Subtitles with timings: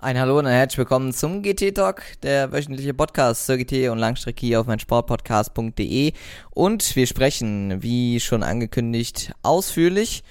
[0.00, 3.98] Ein Hallo und ein herzlich willkommen zum GT Talk, der wöchentliche Podcast zur GT und
[3.98, 6.12] Langstrecke hier auf meinsportpodcast.de.
[6.50, 10.22] Und wir sprechen, wie schon angekündigt, ausführlich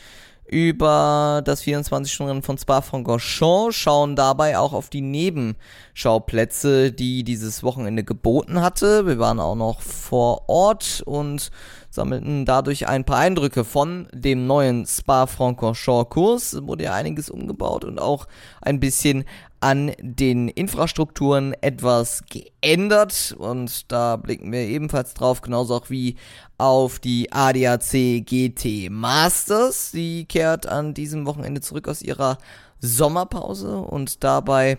[0.46, 8.62] über das 24-Stunden-Rennen von Spa-Francorchamps, schauen dabei auch auf die Nebenschauplätze, die dieses Wochenende geboten
[8.62, 9.06] hatte.
[9.06, 11.52] Wir waren auch noch vor Ort und
[11.98, 16.62] sammelten dadurch ein paar Eindrücke von dem neuen Spa-Francorchamps-Kurs.
[16.62, 18.28] Wurde ja einiges umgebaut und auch
[18.62, 19.26] ein bisschen
[19.60, 26.18] an den Infrastrukturen etwas geändert und da blicken wir ebenfalls drauf, genauso auch wie
[26.60, 29.92] auf die ADAC GT Masters.
[29.92, 32.38] Die kehrt an diesem Wochenende zurück aus ihrer
[32.80, 34.78] Sommerpause und dabei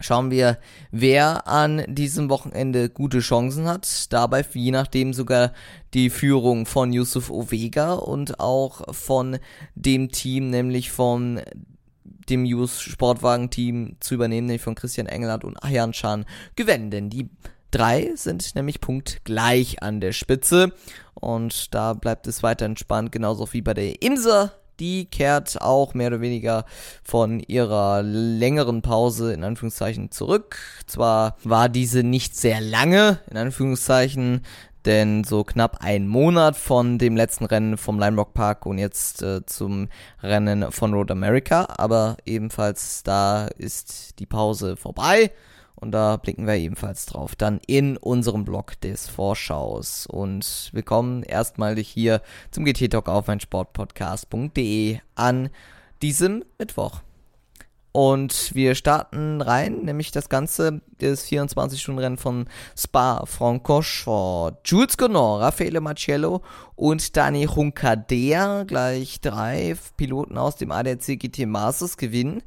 [0.00, 0.58] schauen wir,
[0.90, 4.12] wer an diesem Wochenende gute Chancen hat.
[4.12, 5.52] Dabei je nachdem sogar
[5.94, 9.38] die Führung von Yusuf Ovega und auch von
[9.74, 11.40] dem Team, nämlich von
[12.28, 16.90] dem Jus Sportwagen-Team zu übernehmen, nämlich von Christian Engelhardt und Ayan Chan gewinnen.
[16.90, 17.30] Denn die
[17.70, 20.72] drei sind nämlich punktgleich an der Spitze.
[21.14, 24.52] Und da bleibt es weiter entspannt, genauso wie bei der Imser.
[24.80, 26.64] Die kehrt auch mehr oder weniger
[27.02, 30.58] von ihrer längeren Pause in Anführungszeichen zurück.
[30.86, 34.42] Zwar war diese nicht sehr lange, in Anführungszeichen,
[34.84, 39.22] denn so knapp ein Monat von dem letzten Rennen vom Lime Rock Park und jetzt
[39.22, 39.88] äh, zum
[40.22, 45.30] Rennen von Road America, aber ebenfalls da ist die Pause vorbei
[45.80, 47.36] und da blicken wir ebenfalls drauf.
[47.36, 53.40] Dann in unserem Blog des Vorschaus und willkommen erstmal hier zum GT Talk auf mein
[53.40, 55.50] Sportpodcast.de an
[56.02, 57.00] diesem Mittwoch.
[57.92, 62.46] Und wir starten rein, nämlich das Ganze des 24-Stunden-Rennen von
[62.76, 64.58] Spa-Francorchamps.
[64.64, 66.42] Jules Gonor, Raffaele Marcello
[66.76, 72.42] und Dani Juncadea, gleich drei Piloten aus dem ADAC GT Masters gewinnen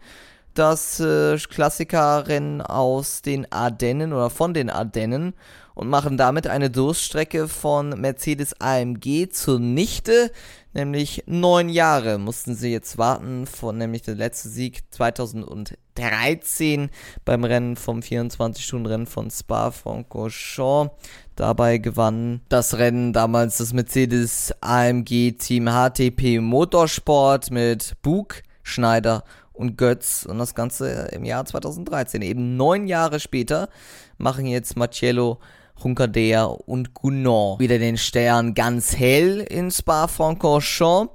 [0.53, 5.34] das äh, Klassikerrennen aus den Ardennen oder von den Ardennen
[5.73, 10.31] und machen damit eine Durststrecke von Mercedes AMG zunichte.
[10.73, 16.89] Nämlich neun Jahre mussten sie jetzt warten, von nämlich der letzte Sieg 2013
[17.25, 20.94] beim Rennen vom 24-Stunden-Rennen von Spa-Francorchamps.
[21.35, 29.23] Dabei gewann das Rennen damals das Mercedes AMG Team HTP Motorsport mit Bug, Schneider
[29.53, 32.22] und Götz und das Ganze im Jahr 2013.
[32.22, 33.69] Eben neun Jahre später
[34.17, 35.39] machen jetzt Marcello
[35.81, 41.13] Juncadea und Gounod wieder den Stern ganz hell in Spa-Francorchamps.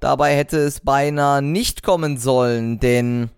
[0.00, 3.30] Dabei hätte es beinahe nicht kommen sollen, denn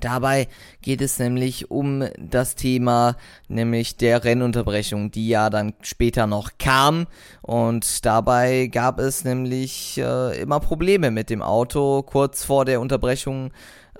[0.00, 0.48] Dabei
[0.82, 3.16] geht es nämlich um das Thema,
[3.48, 7.06] nämlich der Rennunterbrechung, die ja dann später noch kam.
[7.42, 12.02] Und dabei gab es nämlich äh, immer Probleme mit dem Auto.
[12.02, 13.50] Kurz vor der Unterbrechung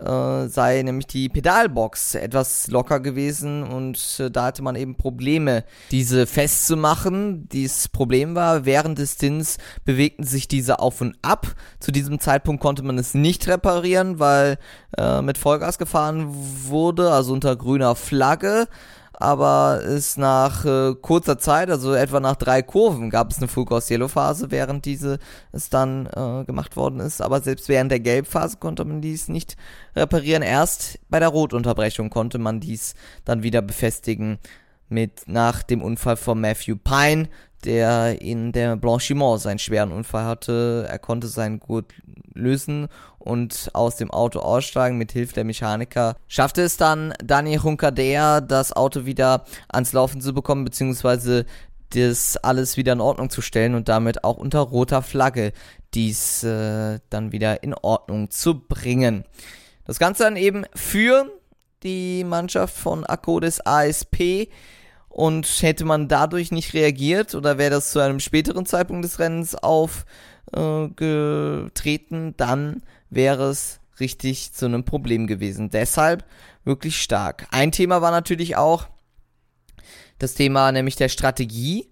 [0.00, 5.64] äh, sei nämlich die Pedalbox etwas locker gewesen und äh, da hatte man eben Probleme,
[5.90, 7.48] diese festzumachen.
[7.48, 11.48] Dieses Problem war, während des Stints bewegten sich diese auf und ab.
[11.80, 14.58] Zu diesem Zeitpunkt konnte man es nicht reparieren, weil
[14.96, 16.28] äh, mit Vollgas gefahren
[16.66, 18.68] wurde, also unter grüner Flagge
[19.20, 23.64] aber ist nach äh, kurzer Zeit, also etwa nach drei Kurven, gab es eine Full
[23.64, 25.18] Course Yellow Phase, während diese
[25.50, 27.20] es dann äh, gemacht worden ist.
[27.20, 29.56] Aber selbst während der Gelbphase konnte man dies nicht
[29.96, 30.42] reparieren.
[30.42, 32.94] Erst bei der Rotunterbrechung konnte man dies
[33.24, 34.38] dann wieder befestigen
[34.88, 37.28] mit nach dem Unfall von Matthew Pine,
[37.64, 40.86] der in der Blanchiment seinen schweren Unfall hatte.
[40.88, 41.92] Er konnte seinen Gurt
[42.32, 42.88] lösen
[43.18, 46.16] und aus dem Auto aussteigen mit Hilfe der Mechaniker.
[46.28, 51.44] Schaffte es dann Dani Juncadea, das Auto wieder ans Laufen zu bekommen, beziehungsweise
[51.90, 55.52] das alles wieder in Ordnung zu stellen und damit auch unter roter Flagge
[55.94, 59.24] dies äh, dann wieder in Ordnung zu bringen.
[59.84, 61.32] Das Ganze dann eben für
[61.82, 64.48] die Mannschaft von Akkodis ASP
[65.18, 69.56] und hätte man dadurch nicht reagiert oder wäre das zu einem späteren Zeitpunkt des Rennens
[69.56, 75.70] aufgetreten, äh, dann wäre es richtig zu einem Problem gewesen.
[75.70, 76.24] Deshalb
[76.64, 77.48] wirklich stark.
[77.50, 78.86] Ein Thema war natürlich auch
[80.20, 81.88] das Thema nämlich der Strategie.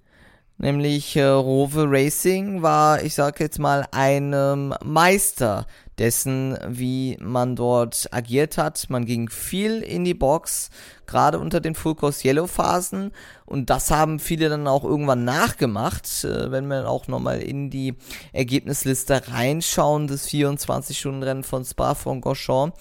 [0.59, 5.67] Nämlich äh, Rowe Racing war, ich sag jetzt mal, ein ähm, Meister
[5.99, 8.91] dessen, wie man dort agiert hat.
[8.91, 10.71] Man ging viel in die Box,
[11.07, 13.13] gerade unter den Full Course Yellow Phasen.
[13.45, 17.95] Und das haben viele dann auch irgendwann nachgemacht, äh, wenn wir auch nochmal in die
[18.33, 22.77] Ergebnisliste reinschauen des 24-Stunden-Rennen von Spa-Francorchamps.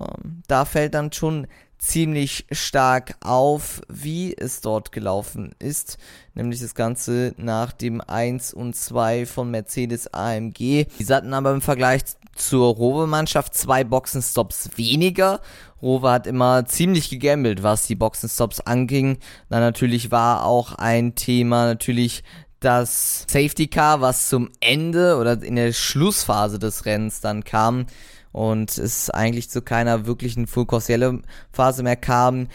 [0.00, 1.46] Ähm, da fällt dann schon
[1.82, 5.98] ziemlich stark auf, wie es dort gelaufen ist,
[6.34, 10.86] nämlich das Ganze nach dem 1 und 2 von Mercedes AMG.
[10.98, 12.02] Die hatten aber im Vergleich
[12.34, 15.40] zur Rowe-Mannschaft zwei Boxenstops weniger.
[15.80, 19.18] Rowe hat immer ziemlich gegambelt, was die Boxenstops anging.
[19.48, 22.22] Dann natürlich war auch ein Thema natürlich
[22.60, 27.86] das Safety Car, was zum Ende oder in der Schlussphase des Rennens dann kam
[28.30, 31.20] und es eigentlich zu keiner wirklichen Full Course
[31.52, 32.48] Phase mehr kam.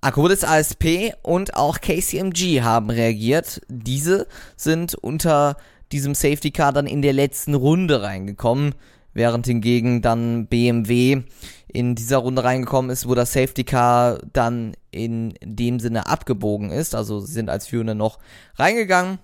[0.00, 3.60] Akkodis ASP und auch KCMG haben reagiert.
[3.68, 4.26] Diese
[4.56, 5.56] sind unter
[5.92, 8.74] diesem Safety Car dann in der letzten Runde reingekommen,
[9.12, 11.22] während hingegen dann BMW
[11.68, 16.94] in dieser Runde reingekommen ist, wo das Safety Car dann in dem Sinne abgebogen ist.
[16.94, 18.18] Also sie sind als Führende noch
[18.56, 19.18] reingegangen.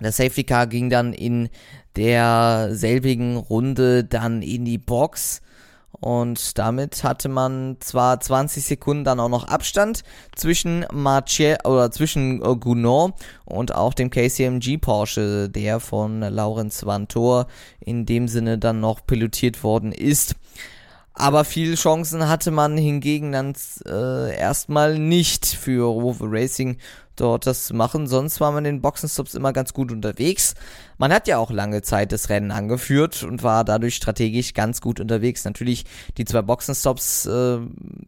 [0.00, 1.48] Das Safety Car ging dann in
[1.96, 5.40] derselbigen Runde dann in die Box.
[6.04, 10.02] Und damit hatte man zwar 20 Sekunden dann auch noch Abstand
[10.36, 13.14] zwischen Marche oder zwischen äh, Gounod
[13.46, 17.46] und auch dem KCMG Porsche, der von Laurens Vantor
[17.80, 20.34] in dem Sinne dann noch pilotiert worden ist.
[21.16, 23.54] Aber viele Chancen hatte man hingegen dann
[23.86, 26.76] äh, erstmal nicht für Rover Racing
[27.14, 28.08] dort das zu machen.
[28.08, 30.54] Sonst war man in den Boxenstops immer ganz gut unterwegs.
[30.98, 34.98] Man hat ja auch lange Zeit das Rennen angeführt und war dadurch strategisch ganz gut
[34.98, 35.44] unterwegs.
[35.44, 35.84] Natürlich,
[36.18, 37.58] die zwei Boxenstops äh,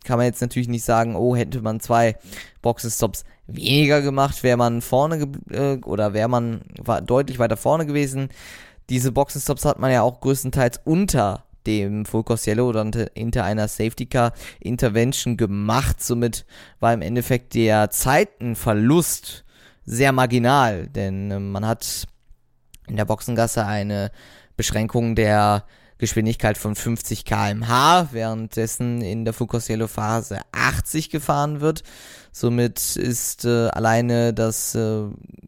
[0.04, 2.16] kann man jetzt natürlich nicht sagen, oh, hätte man zwei
[2.62, 8.30] Boxenstops weniger gemacht, wäre man vorne äh, oder wäre man war deutlich weiter vorne gewesen.
[8.88, 14.06] Diese Boxenstops hat man ja auch größtenteils unter dem Focus Yellow oder hinter einer Safety
[14.06, 16.02] Car Intervention gemacht.
[16.02, 16.46] Somit
[16.80, 19.44] war im Endeffekt der Zeitenverlust
[19.84, 22.06] sehr marginal, denn äh, man hat
[22.88, 24.10] in der Boxengasse eine
[24.56, 25.64] Beschränkung der
[25.98, 31.82] Geschwindigkeit von 50 km/h, währenddessen in der Focus Yellow Phase 80 gefahren wird.
[32.38, 35.04] Somit ist äh, alleine das äh,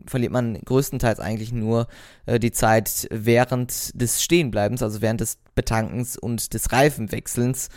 [0.07, 1.87] verliert man größtenteils eigentlich nur
[2.25, 7.69] äh, die Zeit während des Stehenbleibens, also während des Betankens und des Reifenwechselns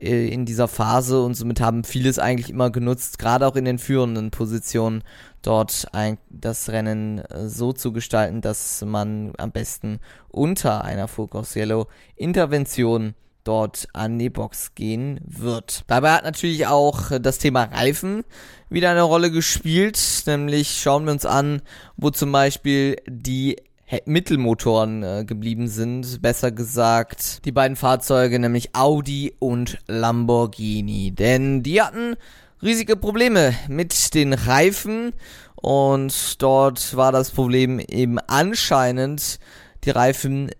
[0.00, 1.22] äh, in dieser Phase.
[1.22, 5.04] Und somit haben vieles eigentlich immer genutzt, gerade auch in den führenden Positionen
[5.42, 11.54] dort ein, das Rennen äh, so zu gestalten, dass man am besten unter einer Focus
[11.54, 11.86] Yellow
[12.16, 13.14] Intervention
[13.46, 15.84] dort an die Box gehen wird.
[15.86, 18.24] Dabei hat natürlich auch das Thema Reifen
[18.68, 21.62] wieder eine Rolle gespielt, nämlich schauen wir uns an,
[21.96, 23.56] wo zum Beispiel die
[24.04, 31.80] Mittelmotoren äh, geblieben sind, besser gesagt die beiden Fahrzeuge, nämlich Audi und Lamborghini, denn die
[31.80, 32.16] hatten
[32.62, 35.12] riesige Probleme mit den Reifen.
[35.54, 39.38] Und dort war das Problem eben anscheinend
[39.84, 40.50] die Reifen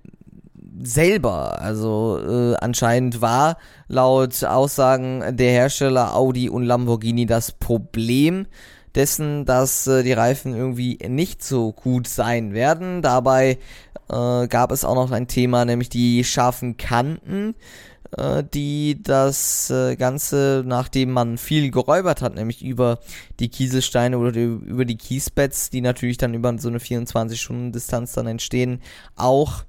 [0.82, 1.60] selber.
[1.60, 8.46] Also äh, anscheinend war laut Aussagen der Hersteller Audi und Lamborghini das Problem
[8.94, 13.02] dessen, dass äh, die Reifen irgendwie nicht so gut sein werden.
[13.02, 13.58] Dabei
[14.08, 17.54] äh, gab es auch noch ein Thema, nämlich die scharfen Kanten,
[18.16, 22.98] äh, die das äh, Ganze, nachdem man viel geräubert hat, nämlich über
[23.38, 28.80] die Kieselsteine oder über die Kiesbeds, die natürlich dann über so eine 24-Stunden-Distanz dann entstehen,
[29.14, 29.64] auch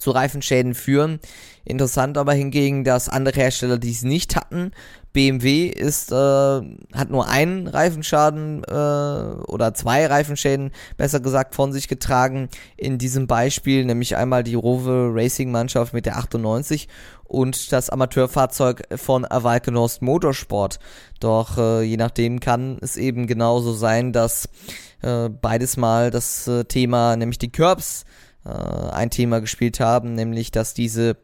[0.00, 1.20] zu Reifenschäden führen.
[1.64, 4.72] Interessant aber hingegen, dass andere Hersteller dies nicht hatten.
[5.12, 11.88] BMW ist, äh, hat nur einen Reifenschaden äh, oder zwei Reifenschäden, besser gesagt, von sich
[11.88, 12.48] getragen.
[12.76, 16.88] In diesem Beispiel nämlich einmal die Rover Racing Mannschaft mit der 98
[17.24, 20.78] und das Amateurfahrzeug von Valkenost Motorsport.
[21.18, 24.48] Doch äh, je nachdem kann es eben genauso sein, dass
[25.02, 28.04] äh, beides mal das äh, Thema, nämlich die Curbs,
[28.44, 31.16] äh, ein Thema gespielt haben, nämlich dass diese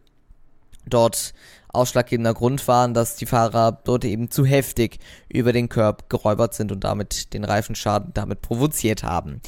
[0.88, 1.34] dort
[1.68, 6.72] ausschlaggebender Grund waren, dass die Fahrer dort eben zu heftig über den Curb geräubert sind
[6.72, 9.40] und damit den Reifenschaden damit provoziert haben.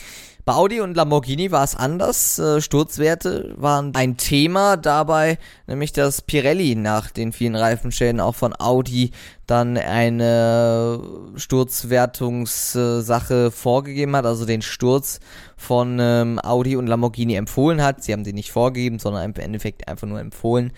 [0.48, 2.38] Bei Audi und Lamborghini war es anders.
[2.38, 5.36] Äh, Sturzwerte waren ein Thema dabei,
[5.66, 9.10] nämlich dass Pirelli nach den vielen Reifenschäden auch von Audi
[9.46, 11.02] dann eine
[11.36, 15.20] Sturzwertungssache vorgegeben hat, also den Sturz
[15.58, 18.02] von ähm, Audi und Lamborghini empfohlen hat.
[18.02, 20.72] Sie haben den nicht vorgegeben, sondern im Endeffekt einfach nur empfohlen,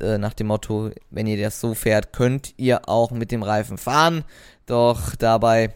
[0.00, 3.76] äh, nach dem Motto, wenn ihr das so fährt, könnt ihr auch mit dem Reifen
[3.76, 4.24] fahren.
[4.64, 5.74] Doch dabei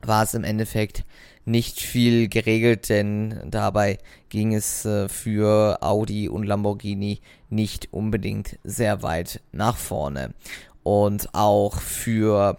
[0.00, 1.04] war es im Endeffekt
[1.46, 3.98] nicht viel geregelt, denn dabei
[4.28, 10.34] ging es äh, für Audi und Lamborghini nicht unbedingt sehr weit nach vorne.
[10.82, 12.58] Und auch für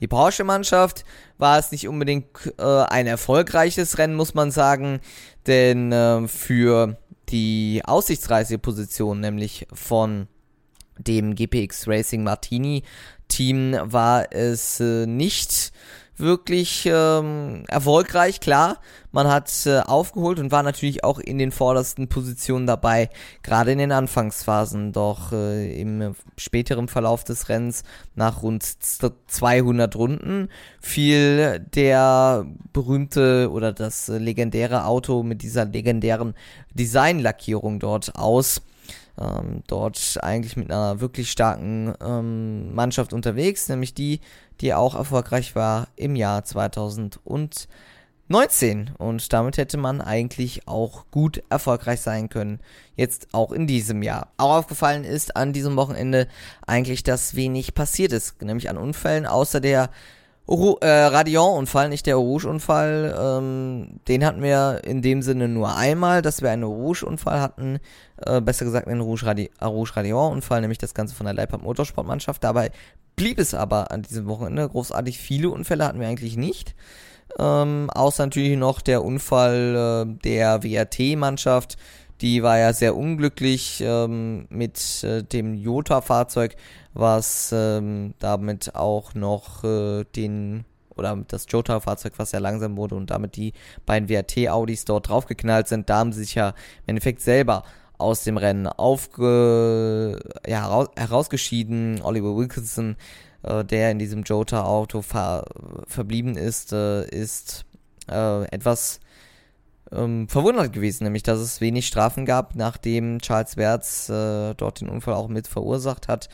[0.00, 1.04] die Porsche-Mannschaft
[1.38, 2.26] war es nicht unbedingt
[2.58, 5.00] äh, ein erfolgreiches Rennen, muss man sagen,
[5.46, 6.98] denn äh, für
[7.30, 10.28] die aussichtsreiche Position, nämlich von
[10.98, 12.82] dem GPX Racing Martini
[13.28, 15.72] Team, war es äh, nicht
[16.16, 18.78] wirklich ähm, erfolgreich, klar.
[19.10, 23.10] Man hat äh, aufgeholt und war natürlich auch in den vordersten Positionen dabei,
[23.42, 24.92] gerade in den Anfangsphasen.
[24.92, 27.82] Doch äh, im späteren Verlauf des Rennens,
[28.14, 30.48] nach rund 200 Runden,
[30.80, 36.34] fiel der berühmte oder das legendäre Auto mit dieser legendären
[36.74, 38.62] Designlackierung dort aus
[39.20, 44.20] ähm, dort eigentlich mit einer wirklich starken ähm, Mannschaft unterwegs, nämlich die,
[44.60, 47.68] die auch erfolgreich war im Jahr 2019.
[48.98, 52.60] Und damit hätte man eigentlich auch gut erfolgreich sein können,
[52.96, 54.32] jetzt auch in diesem Jahr.
[54.38, 56.28] Auch aufgefallen ist an diesem Wochenende
[56.66, 59.90] eigentlich, dass wenig passiert ist, nämlich an Unfällen, außer der
[60.46, 63.16] Uru äh, Radion-Unfall, nicht der Rouge-Unfall.
[63.18, 67.78] Ähm, den hatten wir in dem Sinne nur einmal, dass wir einen Rouge-Unfall hatten.
[68.16, 72.42] Äh, besser gesagt einen Rouge-Radion-Unfall, nämlich das Ganze von der Leipzig Motorsportmannschaft.
[72.42, 72.72] Dabei
[73.14, 74.68] blieb es aber an diesem Wochenende.
[74.68, 76.74] Großartig viele Unfälle hatten wir eigentlich nicht.
[77.38, 81.76] Ähm, außer natürlich noch der Unfall äh, der WRT-Mannschaft.
[82.20, 86.56] Die war ja sehr unglücklich ähm, mit äh, dem Jota-Fahrzeug
[86.94, 90.64] was ähm, damit auch noch äh, den
[90.96, 93.54] oder das Jota-Fahrzeug, was sehr langsam wurde und damit die
[93.86, 96.54] beiden WRT-Audis dort draufgeknallt sind, da haben sie sich ja im
[96.88, 97.64] Endeffekt selber
[97.98, 102.02] aus dem Rennen aufge, ja, herausgeschieden.
[102.02, 102.96] Oliver Wilkinson,
[103.42, 105.44] äh, der in diesem Jota-Auto ver
[105.86, 107.64] verblieben ist, äh, ist
[108.10, 109.00] äh, etwas
[109.92, 114.88] ähm, verwundert gewesen, nämlich dass es wenig Strafen gab, nachdem Charles Wertz äh, dort den
[114.88, 116.28] Unfall auch mit verursacht hat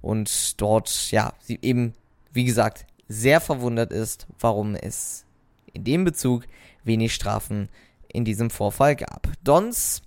[0.00, 1.94] und dort, ja, sie eben,
[2.32, 5.24] wie gesagt, sehr verwundert ist, warum es
[5.72, 6.44] in dem Bezug
[6.84, 7.68] wenig Strafen
[8.08, 9.28] in diesem Vorfall gab.
[9.44, 10.02] Dons,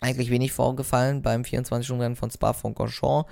[0.00, 3.30] eigentlich wenig vorgefallen beim 24-Stunden-Rennen von Spa-Francorchamps.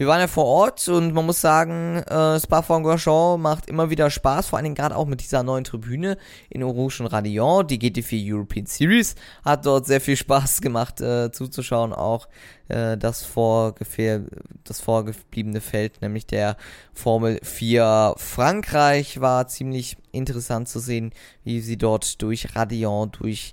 [0.00, 4.46] Wir waren ja vor Ort und man muss sagen, äh, Spa-Francorchamps macht immer wieder Spaß,
[4.46, 6.16] vor allen Dingen gerade auch mit dieser neuen Tribüne
[6.48, 7.66] in Orange und Radion.
[7.66, 9.14] Die GT4 European Series
[9.44, 12.28] hat dort sehr viel Spaß gemacht äh, zuzuschauen, auch
[12.68, 14.22] äh, das, vorgefähr
[14.64, 16.56] das vorgebliebene Feld, nämlich der
[16.94, 21.12] Formel 4 Frankreich, war ziemlich interessant zu sehen,
[21.44, 23.52] wie sie dort durch Radion, durch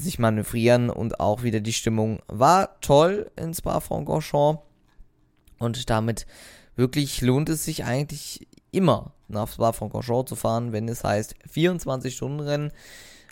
[0.00, 4.65] sich manövrieren und auch wieder die Stimmung war toll in Spa-Francorchamps.
[5.58, 6.26] Und damit
[6.76, 12.72] wirklich lohnt es sich eigentlich immer nach Spa-Francorchamps zu fahren, wenn es heißt 24-Stunden-Rennen.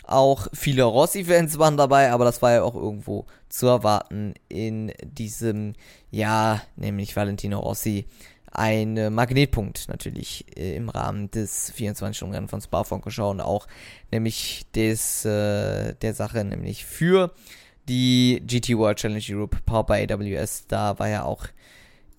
[0.03, 5.73] Auch viele Rossi-Fans waren dabei, aber das war ja auch irgendwo zu erwarten in diesem
[6.11, 8.05] Jahr, nämlich Valentino Rossi.
[8.51, 13.67] Ein Magnetpunkt natürlich äh, im Rahmen des 24-Stunden-Rennen von Spa-Francorchamps und auch
[14.11, 17.33] nämlich des, äh, der Sache, nämlich für
[17.89, 20.67] die GT World Challenge Europe Power by AWS.
[20.67, 21.47] Da war ja auch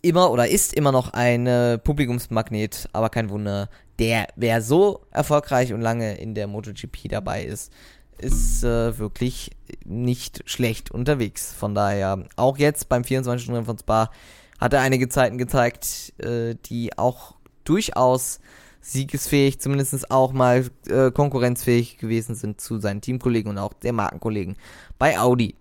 [0.06, 3.68] immer oder ist immer noch ein Publikumsmagnet, aber kein Wunder.
[3.98, 7.72] Der, wer so erfolgreich und lange in der MotoGP dabei ist,
[8.18, 9.50] ist äh, wirklich
[9.84, 11.52] nicht schlecht unterwegs.
[11.52, 14.10] Von daher, auch jetzt beim 24-Stunden von Spa
[14.58, 18.40] hat er einige Zeiten gezeigt, äh, die auch durchaus
[18.80, 24.56] siegesfähig, zumindest auch mal äh, konkurrenzfähig gewesen sind zu seinen Teamkollegen und auch der Markenkollegen
[24.98, 25.56] bei Audi.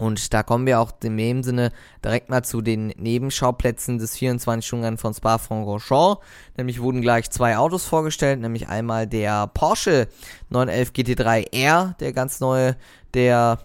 [0.00, 4.96] Und da kommen wir auch in dem Sinne direkt mal zu den Nebenschauplätzen des 24-Stunden
[4.96, 6.22] von Spa-Francorchamps.
[6.56, 10.08] Nämlich wurden gleich zwei Autos vorgestellt, nämlich einmal der Porsche
[10.48, 12.76] 911 GT3 R, der ganz neue,
[13.12, 13.58] der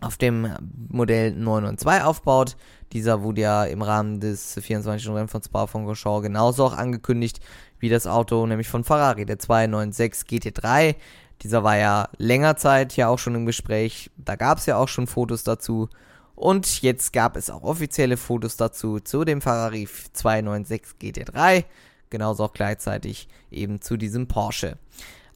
[0.00, 0.52] auf dem
[0.88, 2.56] Modell 992 aufbaut.
[2.92, 7.38] Dieser wurde ja im Rahmen des 24-Stunden von Spa-Francorchamps genauso auch angekündigt
[7.78, 10.96] wie das Auto, nämlich von Ferrari, der 296 GT3.
[11.42, 14.10] Dieser war ja länger Zeit ja auch schon im Gespräch.
[14.16, 15.88] Da gab es ja auch schon Fotos dazu.
[16.34, 21.64] Und jetzt gab es auch offizielle Fotos dazu zu dem Ferrari 296 GT3.
[22.10, 24.78] Genauso auch gleichzeitig eben zu diesem Porsche.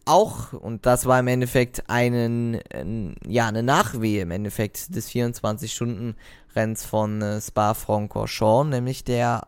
[0.06, 6.84] auch, und das war im Endeffekt einen, ein, ja, eine Nachwehe im Endeffekt des 24-Stunden-Renns
[6.84, 9.46] von äh, Spa-Francorchamps, nämlich der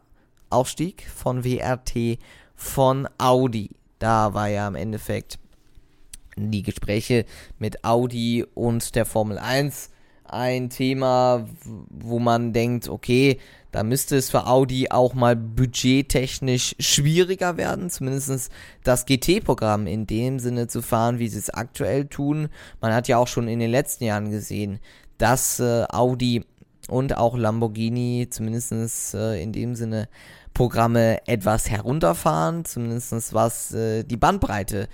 [0.51, 2.19] Aufstieg von WRT
[2.55, 3.71] von Audi.
[3.99, 5.39] Da war ja im Endeffekt
[6.37, 7.25] die Gespräche
[7.59, 9.91] mit Audi und der Formel 1
[10.25, 11.47] ein Thema,
[11.91, 13.39] wo man denkt, okay,
[13.71, 18.51] da müsste es für Audi auch mal budgettechnisch schwieriger werden, zumindest
[18.83, 22.49] das GT-Programm in dem Sinne zu fahren, wie sie es aktuell tun.
[22.81, 24.79] Man hat ja auch schon in den letzten Jahren gesehen,
[25.19, 26.45] dass äh, Audi
[26.89, 30.09] und auch Lamborghini zumindest äh, in dem Sinne
[30.55, 34.89] Programme etwas herunterfahren, zumindest was äh, die Bandbreite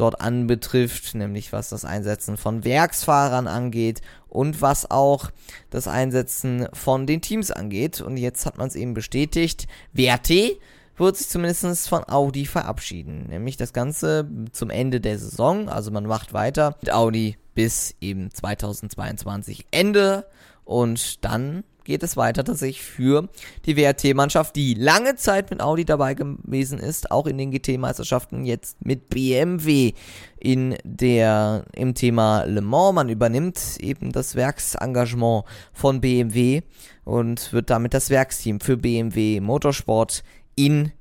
[0.00, 5.30] dort anbetrifft, nämlich was das Einsetzen von Werksfahrern angeht und was auch
[5.68, 8.00] das Einsetzen von den Teams angeht.
[8.00, 9.66] Und jetzt hat man es eben bestätigt.
[9.92, 10.58] WRT
[10.96, 13.26] wird sich zumindest von Audi verabschieden.
[13.28, 15.68] Nämlich das Ganze zum Ende der Saison.
[15.68, 20.26] Also man macht weiter mit Audi bis eben 2022 Ende.
[20.64, 23.28] Und dann geht es weiter tatsächlich für
[23.66, 28.84] die WRT-Mannschaft, die lange Zeit mit Audi dabei gewesen ist, auch in den GT-Meisterschaften, jetzt
[28.84, 29.92] mit BMW
[30.38, 32.94] in der, im Thema Le Mans.
[32.94, 36.62] Man übernimmt eben das Werksengagement von BMW
[37.04, 40.22] und wird damit das Werksteam für BMW Motorsport
[40.56, 40.92] in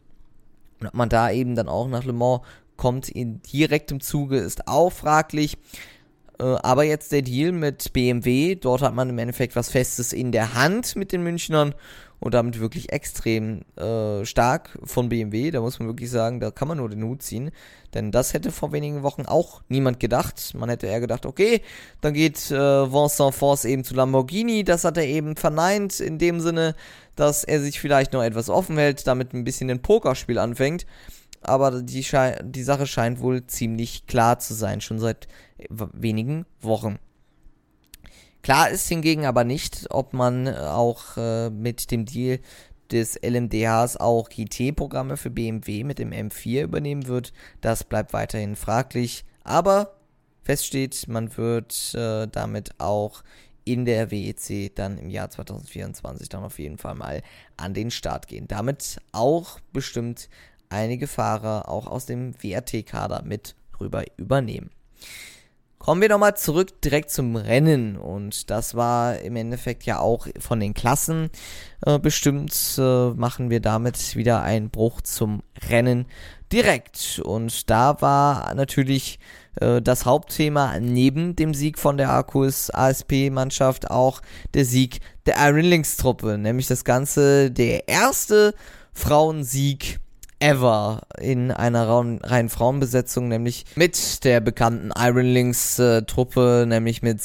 [0.81, 2.43] Und ob man da eben dann auch nach Le Mans
[2.77, 5.59] kommt in direktem Zuge, ist auch fraglich.
[6.39, 10.33] Äh, aber jetzt der Deal mit BMW, dort hat man im Endeffekt was Festes in
[10.33, 11.75] der Hand mit den Münchnern
[12.19, 15.51] und damit wirklich extrem äh, stark von BMW.
[15.51, 17.51] Da muss man wirklich sagen, da kann man nur den Hut ziehen.
[17.95, 20.55] Denn das hätte vor wenigen Wochen auch niemand gedacht.
[20.55, 21.63] Man hätte eher gedacht, okay,
[22.01, 22.55] dann geht äh,
[22.93, 24.65] Vincent Force eben zu Lamborghini.
[24.65, 26.75] Das hat er eben verneint, in dem Sinne,
[27.17, 30.87] dass er sich vielleicht noch etwas offen hält, damit ein bisschen ein Pokerspiel anfängt.
[31.43, 32.05] Aber die,
[32.43, 35.29] die Sache scheint wohl ziemlich klar zu sein, schon seit
[35.69, 36.99] wenigen Wochen.
[38.47, 42.39] Klar ist hingegen aber nicht, ob man äh, auch äh, mit dem Deal
[42.93, 47.33] des LMDHs auch GT-Programme für BMW mit dem M4 übernehmen wird.
[47.61, 49.25] Das bleibt weiterhin fraglich.
[49.43, 49.97] Aber
[50.45, 53.25] feststeht, man wird äh, damit auch
[53.65, 57.23] in der WEC dann im Jahr 2024 dann auf jeden Fall mal
[57.57, 58.47] an den Start gehen.
[58.47, 60.29] Damit auch bestimmt
[60.69, 64.71] einige Fahrer auch aus dem WRT-Kader mit rüber übernehmen.
[65.87, 67.97] Kommen wir nochmal zurück direkt zum Rennen.
[67.97, 71.31] Und das war im Endeffekt ja auch von den Klassen
[71.87, 72.53] äh, bestimmt.
[72.77, 76.07] Äh, machen wir damit wieder einen Bruch zum Rennen
[76.53, 77.23] direkt.
[77.25, 79.21] Und da war natürlich
[79.61, 84.23] äh, das Hauptthema neben dem Sieg von der Akkus ASP-Mannschaft auch
[84.55, 86.37] der Sieg der Iron Links Truppe.
[86.37, 88.55] Nämlich das Ganze der erste
[88.93, 90.01] Frauensieg
[90.39, 97.21] ever in einer reinen Frauenbesetzung, nämlich mit der bekannten Iron Links äh, Truppe, nämlich mit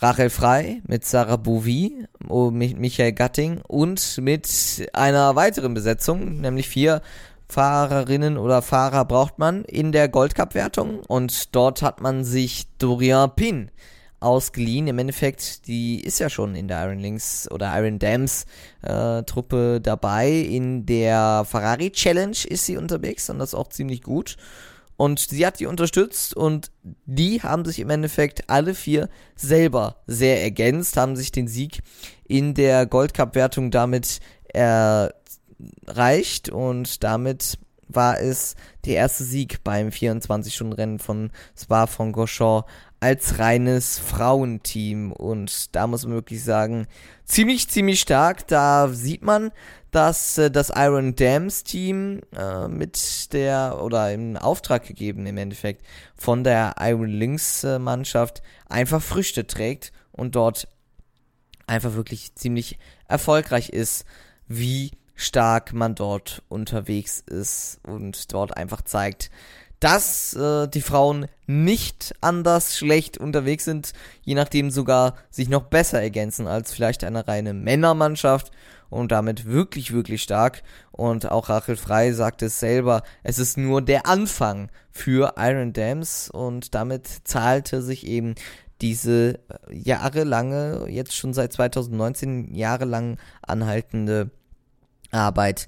[0.00, 6.68] Rachel Frei, mit Sarah Bouvi, oh, mit Michael Gatting und mit einer weiteren Besetzung, nämlich
[6.68, 7.02] vier
[7.48, 11.00] Fahrerinnen oder Fahrer braucht man in der Goldcup-Wertung.
[11.06, 13.70] Und dort hat man sich Dorian Pin
[14.22, 14.86] ausgeliehen.
[14.86, 18.46] Im Endeffekt, die ist ja schon in der Iron Links oder Iron Dams
[18.82, 20.30] äh, Truppe dabei.
[20.30, 24.36] In der Ferrari Challenge ist sie unterwegs und das auch ziemlich gut.
[24.96, 30.42] Und sie hat die unterstützt und die haben sich im Endeffekt alle vier selber sehr
[30.42, 31.80] ergänzt, haben sich den Sieg
[32.24, 37.58] in der Gold Cup Wertung damit erreicht und damit
[37.88, 38.54] war es
[38.84, 42.66] der erste Sieg beim 24-Stunden-Rennen von Spa-Francorchamps
[43.02, 45.10] als reines Frauenteam.
[45.10, 46.86] Und da muss man wirklich sagen,
[47.24, 48.46] ziemlich, ziemlich stark.
[48.46, 49.50] Da sieht man,
[49.90, 55.84] dass äh, das Iron Dams Team äh, mit der oder im Auftrag gegeben im Endeffekt
[56.14, 60.68] von der Iron Links äh, Mannschaft einfach Früchte trägt und dort
[61.66, 64.04] einfach wirklich ziemlich erfolgreich ist,
[64.46, 69.30] wie stark man dort unterwegs ist und dort einfach zeigt,
[69.82, 73.92] dass äh, die Frauen nicht anders schlecht unterwegs sind,
[74.22, 78.52] je nachdem sogar sich noch besser ergänzen als vielleicht eine reine Männermannschaft
[78.90, 80.62] und damit wirklich, wirklich stark.
[80.92, 86.30] Und auch Rachel Frei sagt es selber, es ist nur der Anfang für Iron Dams
[86.30, 88.36] und damit zahlte sich eben
[88.80, 94.30] diese äh, jahrelange, jetzt schon seit 2019 jahrelang anhaltende
[95.10, 95.66] Arbeit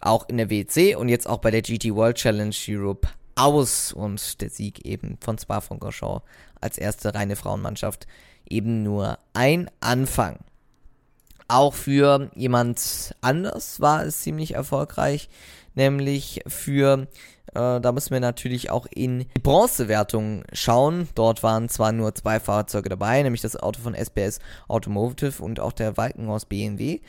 [0.00, 4.40] auch in der WC und jetzt auch bei der GT World Challenge Europe aus und
[4.40, 6.24] der Sieg eben von Spa-Francorchamps
[6.60, 8.06] als erste reine Frauenmannschaft
[8.48, 10.38] eben nur ein Anfang.
[11.48, 15.28] Auch für jemand anders war es ziemlich erfolgreich,
[15.74, 17.06] nämlich für,
[17.54, 21.08] äh, da müssen wir natürlich auch in die Bronzewertung schauen.
[21.14, 25.72] Dort waren zwar nur zwei Fahrzeuge dabei, nämlich das Auto von SPS Automotive und auch
[25.72, 27.00] der Walkenhaus BMW.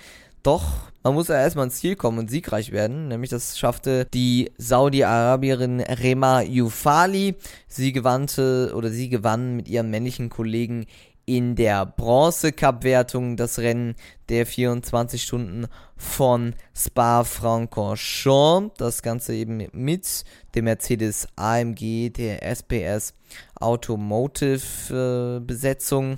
[0.48, 0.64] Doch,
[1.04, 3.10] man muss ja erstmal ins Ziel kommen und siegreich werden.
[3.10, 7.36] Nämlich das schaffte die Saudi-Arabierin Rema Yufali.
[7.68, 10.86] Sie gewannte oder sie gewann mit ihrem männlichen Kollegen
[11.26, 13.96] in der Bronze-Cup-Wertung das Rennen
[14.30, 18.78] der 24 Stunden von Spa-Francorchamps.
[18.78, 20.24] Das Ganze eben mit
[20.56, 23.14] dem Mercedes AMG der SPS
[23.60, 26.14] Automotive-Besetzung.
[26.14, 26.18] Äh,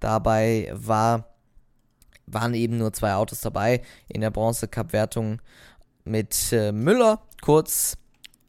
[0.00, 1.35] Dabei war,
[2.26, 5.40] waren eben nur zwei Autos dabei in der Bronze-Cup-Wertung
[6.04, 7.96] mit äh, Müller kurz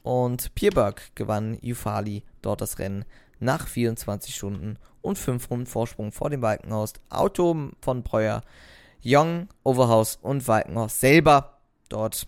[0.03, 3.05] und Pierberg gewann Jufali dort das Rennen
[3.39, 6.93] nach 24 Stunden und 5 Runden Vorsprung vor dem Walkenhaus.
[7.09, 8.41] Auto von Breuer,
[9.03, 11.59] Young, Overhaus und Walkenhaus selber.
[11.89, 12.27] Dort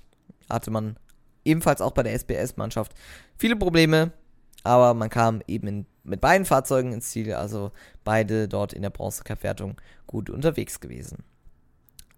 [0.49, 0.97] hatte man
[1.45, 2.93] ebenfalls auch bei der SBS-Mannschaft
[3.37, 4.11] viele Probleme,
[4.63, 7.71] aber man kam eben in, mit beiden Fahrzeugen ins Ziel, also
[8.03, 11.23] beide dort in der Bronze-Cup-Wertung gut unterwegs gewesen.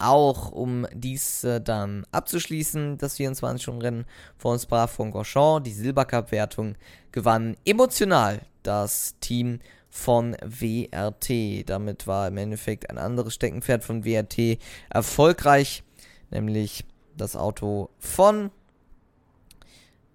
[0.02, 4.06] Auch um dies äh, dann abzuschließen, das 24-Stunden-Rennen
[4.38, 6.76] von Spa-Francorchamps, die Silbercup-Wertung,
[7.12, 9.60] gewann emotional das Team
[9.90, 11.70] von WRT.
[11.70, 14.58] Damit war im Endeffekt ein anderes Steckenpferd von WRT
[14.90, 15.84] erfolgreich,
[16.32, 16.86] nämlich
[17.16, 18.50] das Auto von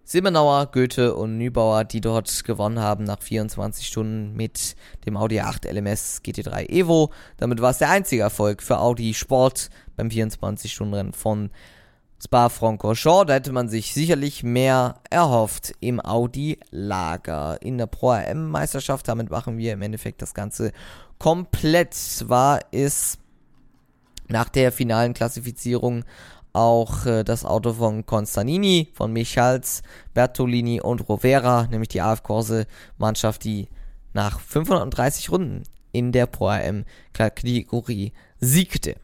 [0.08, 5.64] Simmenauer, Goethe und Nübauer, die dort gewonnen haben nach 24 Stunden mit dem Audi 8
[5.64, 7.10] LMS GT3 Evo.
[7.38, 11.50] Damit war es der einzige Erfolg für Audi Sport beim 24-Stunden-Rennen von
[12.22, 17.60] Spa-Francorchamps, da hätte man sich sicherlich mehr erhofft im Audi-Lager.
[17.60, 20.70] In der Pro AM-Meisterschaft, damit machen wir im Endeffekt das Ganze
[21.18, 21.96] komplett.
[22.28, 23.18] War es
[24.28, 26.04] nach der finalen Klassifizierung
[26.56, 29.82] auch äh, das Auto von Constanini, von Michals,
[30.14, 32.66] Bertolini und Rovera, nämlich die AF Corse
[32.96, 33.68] Mannschaft, die
[34.14, 38.96] nach 530 Runden in der Pro AM Kategorie siegte.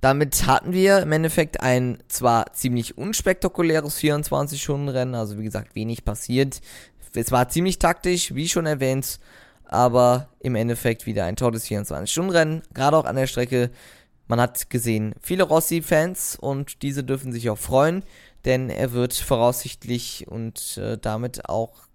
[0.00, 6.60] Damit hatten wir im Endeffekt ein zwar ziemlich unspektakuläres 24-Stunden-Rennen, also wie gesagt wenig passiert.
[7.14, 9.18] Es war ziemlich taktisch, wie schon erwähnt,
[9.64, 13.70] aber im Endeffekt wieder ein tolles 24-Stunden-Rennen, gerade auch an der Strecke.
[14.30, 18.04] Man hat gesehen, viele Rossi-Fans und diese dürfen sich auch freuen,
[18.44, 21.88] denn er wird voraussichtlich und äh, damit auch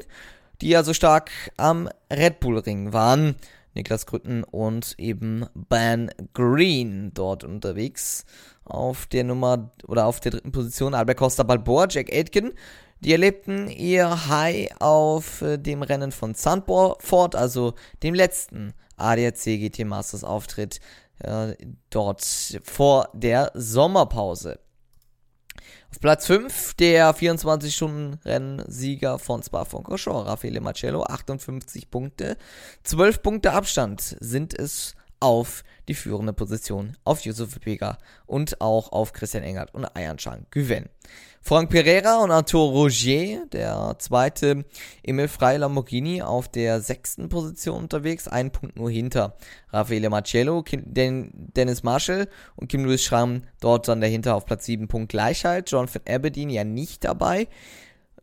[0.60, 3.36] die ja so stark am Red Bull Ring waren.
[3.74, 8.26] Niklas Krütten und eben Ben Green dort unterwegs.
[8.66, 12.54] Auf der Nummer oder auf der dritten Position Albert Costa Balboa, Jack Aitken,
[13.02, 19.86] die erlebten ihr High auf äh, dem Rennen von Sandford, also dem letzten ADAC GT
[19.86, 20.80] Masters Auftritt
[21.20, 21.56] äh,
[21.90, 22.24] dort
[22.64, 24.60] vor der Sommerpause.
[25.92, 32.38] Auf Platz 5 der 24-Stunden-Rennsieger von Spa-Francorchamps, Raffaele Marcello, 58 Punkte.
[32.84, 39.12] 12 Punkte Abstand sind es auf die führende Position, auf Yusuf Vega und auch auf
[39.12, 40.88] Christian Engert und Ayan Chang Güven.
[41.44, 44.64] Frank Pereira und Arthur Rogier, der zweite
[45.02, 49.36] Emil Frey Lamborghini, auf der sechsten Position unterwegs, ein Punkt nur hinter
[49.72, 55.10] Raffaele Marcello, Dennis Marshall und Kim Louis Schramm dort dann dahinter auf Platz 7 Punkt
[55.10, 55.72] Gleichheit.
[55.72, 57.48] Jonathan Aberdeen ja nicht dabei.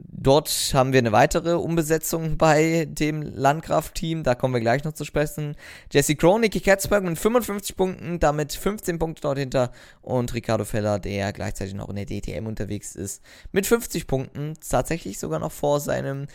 [0.01, 4.23] Dort haben wir eine weitere Umbesetzung bei dem Landgraf-Team.
[4.23, 5.57] Da kommen wir gleich noch zu sprechen.
[5.93, 9.73] Jesse Krohn, Nicky Katzberg mit 55 Punkten, damit 15 Punkte dort hinter.
[10.01, 14.55] Und Ricardo Feller, der gleichzeitig noch in der DTM unterwegs ist, mit 50 Punkten.
[14.69, 16.29] Tatsächlich sogar noch vor seinem,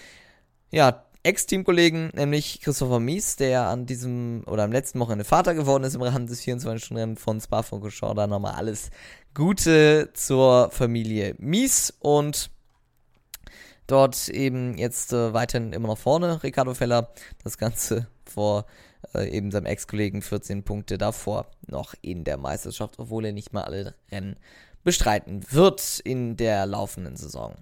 [0.71, 5.95] ja, Ex-Teamkollegen, nämlich Christopher Mies, der an diesem oder am letzten Wochenende Vater geworden ist
[5.95, 8.15] im Rahmen des 24-Stunden-Rennen von Spa-Francorchamps.
[8.17, 8.89] Da nochmal alles
[9.33, 12.51] Gute zur Familie Mies und
[13.93, 17.13] Dort eben jetzt äh, weiterhin immer noch vorne Ricardo Feller.
[17.43, 18.65] Das Ganze vor
[19.13, 23.65] äh, eben seinem Ex-Kollegen 14 Punkte davor noch in der Meisterschaft, obwohl er nicht mal
[23.65, 24.37] alle Rennen
[24.83, 27.53] bestreiten wird in der laufenden Saison.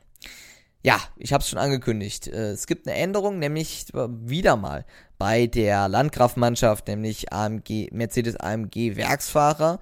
[0.84, 2.28] Ja, ich habe es schon angekündigt.
[2.28, 4.86] Äh, es gibt eine Änderung, nämlich wieder mal
[5.18, 9.82] bei der Landkraftmannschaft, nämlich AMG, Mercedes AMG Werksfahrer.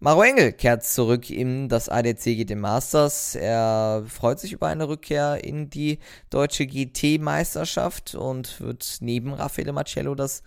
[0.00, 3.34] Maro Engel kehrt zurück in das ADC GT Masters.
[3.34, 5.98] Er freut sich über eine Rückkehr in die
[6.30, 10.44] deutsche GT-Meisterschaft und wird neben Raffaele Marcello das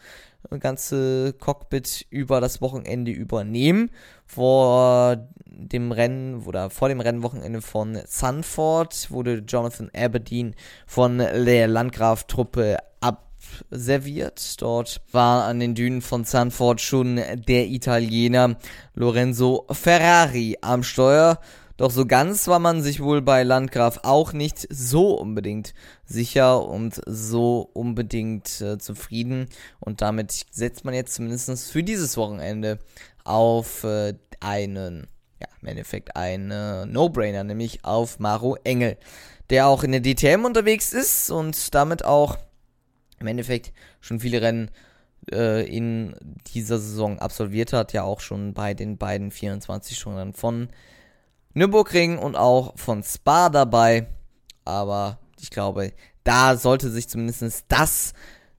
[0.62, 3.92] ganze Cockpit über das Wochenende übernehmen.
[4.26, 10.56] Vor dem Rennen oder vor dem Rennwochenende von Sanford wurde Jonathan Aberdeen
[10.88, 13.31] von der Landgraf-Truppe ab
[13.70, 14.62] serviert.
[14.62, 18.58] Dort war an den Dünen von Sanford schon der Italiener
[18.94, 21.40] Lorenzo Ferrari am Steuer.
[21.82, 25.74] Doch so ganz war man sich wohl bei Landgraf auch nicht so unbedingt
[26.06, 29.48] sicher und so unbedingt äh, zufrieden.
[29.80, 32.78] Und damit setzt man jetzt zumindest für dieses Wochenende
[33.24, 35.08] auf äh, einen,
[35.40, 38.98] ja, im Endeffekt einen No-Brainer, nämlich auf Maro Engel,
[39.50, 42.38] der auch in der DTM unterwegs ist und damit auch
[43.22, 44.70] im Endeffekt schon viele Rennen
[45.32, 46.16] äh, in
[46.54, 50.70] dieser Saison absolviert hat, ja auch schon bei den beiden 24 Stunden von
[51.54, 54.08] Nürburgring und auch von Spa dabei.
[54.66, 58.14] Aber ich glaube, da sollte sich zumindest das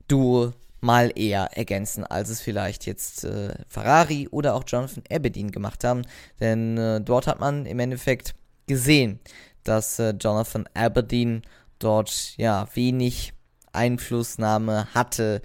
[0.08, 5.84] Duo mal eher ergänzen, als es vielleicht jetzt äh, Ferrari oder auch Jonathan Aberdeen gemacht
[5.84, 6.02] haben.
[6.40, 8.34] Denn äh, dort hat man im Endeffekt
[8.66, 9.20] gesehen,
[9.62, 11.42] dass äh, Jonathan Aberdeen
[11.78, 13.32] dort ja wenig
[13.72, 15.42] Einflussnahme hatte,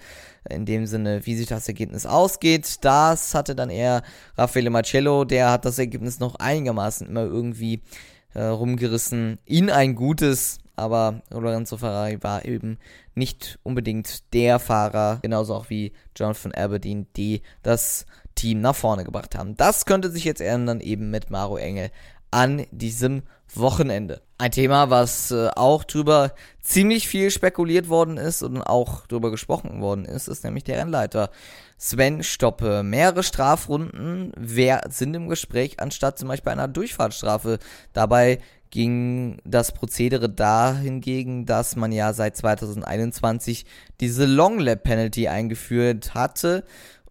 [0.48, 2.78] in dem Sinne, wie sich das Ergebnis ausgeht.
[2.82, 4.02] Das hatte dann eher
[4.36, 7.82] Raffaele Marcello, der hat das Ergebnis noch einigermaßen immer irgendwie
[8.34, 12.78] äh, rumgerissen in ein gutes, aber Lorenzo Ferrari war eben
[13.14, 19.36] nicht unbedingt der Fahrer, genauso auch wie Jonathan Aberdeen, die das Team nach vorne gebracht
[19.36, 19.56] haben.
[19.56, 21.90] Das könnte sich jetzt ändern, eben mit Maro Engel
[22.30, 24.22] an diesem Wochenende.
[24.40, 29.80] Ein Thema, was äh, auch drüber ziemlich viel spekuliert worden ist und auch drüber gesprochen
[29.80, 31.30] worden ist, ist nämlich der Rennleiter
[31.76, 32.84] Sven Stoppe.
[32.84, 37.58] Mehrere Strafrunden wer, sind im Gespräch, anstatt zum Beispiel einer Durchfahrtsstrafe.
[37.92, 38.38] Dabei
[38.70, 43.66] ging das Prozedere dahingegen, dass man ja seit 2021
[43.98, 46.62] diese Long Lap Penalty eingeführt hatte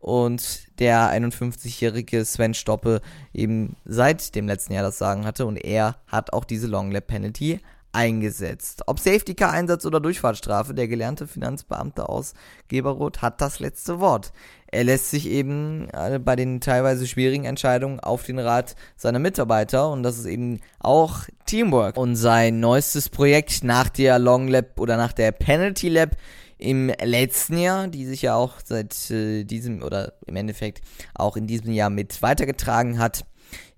[0.07, 3.01] und der 51-jährige Sven Stoppe
[3.33, 7.07] eben seit dem letzten Jahr das Sagen hatte und er hat auch diese Long Lap
[7.07, 7.59] Penalty
[7.91, 8.83] eingesetzt.
[8.85, 12.35] Ob Safety Car Einsatz oder Durchfahrtsstrafe, der gelernte Finanzbeamte aus
[12.67, 14.31] Geberoth hat das letzte Wort.
[14.69, 19.89] Er lässt sich eben äh, bei den teilweise schwierigen Entscheidungen auf den Rat seiner Mitarbeiter
[19.89, 21.97] und das ist eben auch Teamwork.
[21.97, 26.15] Und sein neuestes Projekt nach der Long Lap oder nach der Penalty Lap
[26.57, 30.81] im letzten Jahr, die sich ja auch seit äh, diesem oder im Endeffekt
[31.13, 33.25] auch in diesem Jahr mit weitergetragen hat,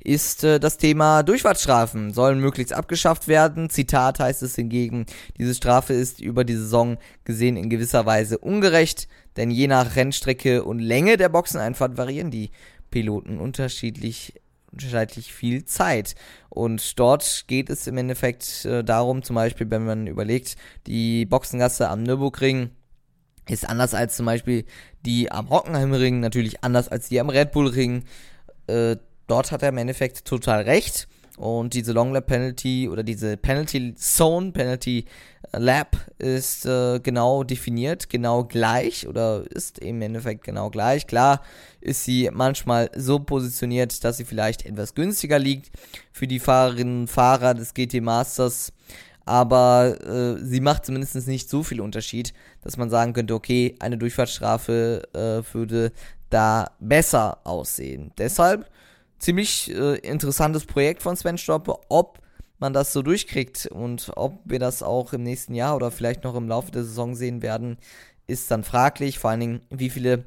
[0.01, 3.69] ist äh, das Thema Durchfahrtsstrafen sollen möglichst abgeschafft werden.
[3.69, 5.05] Zitat heißt es hingegen,
[5.37, 10.63] diese Strafe ist über die Saison gesehen in gewisser Weise ungerecht, denn je nach Rennstrecke
[10.63, 12.51] und Länge der Boxeneinfahrt variieren die
[12.91, 14.33] Piloten unterschiedlich
[14.71, 16.15] unterschiedlich viel Zeit.
[16.49, 20.55] Und dort geht es im Endeffekt äh, darum, zum Beispiel, wenn man überlegt,
[20.87, 22.71] die Boxengasse am Nürburgring
[23.47, 24.65] ist anders als zum Beispiel
[25.05, 28.03] die am Hockenheimring, natürlich anders als die am Red Bull Ring.
[28.67, 31.07] Äh, dort hat er im Endeffekt total recht.
[31.37, 35.05] Und diese Long Lap Penalty oder diese Penalty Zone, Penalty
[35.51, 41.07] Lab ist äh, genau definiert, genau gleich oder ist im Endeffekt genau gleich.
[41.07, 41.41] Klar
[41.81, 45.71] ist sie manchmal so positioniert, dass sie vielleicht etwas günstiger liegt
[46.11, 48.73] für die Fahrerinnen und Fahrer des GT Masters,
[49.25, 53.97] aber äh, sie macht zumindest nicht so viel Unterschied, dass man sagen könnte, okay, eine
[53.97, 55.91] Durchfahrtsstrafe äh, würde
[56.29, 58.11] da besser aussehen.
[58.17, 58.69] Deshalb
[59.19, 62.19] ziemlich äh, interessantes Projekt von Sven Stoppe, ob
[62.59, 66.35] man das so durchkriegt und ob wir das auch im nächsten Jahr oder vielleicht noch
[66.35, 67.77] im Laufe der Saison sehen werden,
[68.27, 69.19] ist dann fraglich.
[69.19, 70.25] Vor allen Dingen, wie viele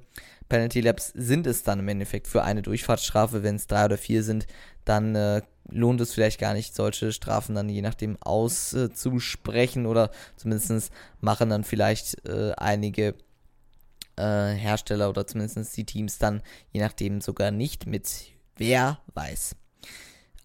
[0.49, 3.43] Penalty Laps sind es dann im Endeffekt für eine Durchfahrtsstrafe?
[3.43, 4.47] Wenn es drei oder vier sind,
[4.85, 10.11] dann äh, lohnt es vielleicht gar nicht, solche Strafen dann je nachdem auszusprechen äh, oder
[10.37, 10.91] zumindest
[11.21, 13.15] machen dann vielleicht äh, einige
[14.17, 16.43] äh, Hersteller oder zumindest die Teams dann
[16.73, 18.33] je nachdem sogar nicht mit.
[18.57, 19.57] Wer weiß.